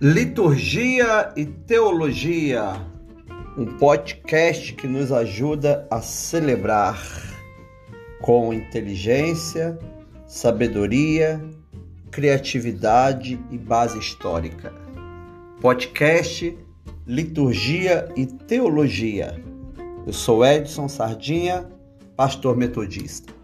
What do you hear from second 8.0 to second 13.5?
com inteligência, sabedoria, criatividade